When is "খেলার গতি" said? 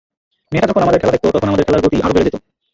1.65-1.97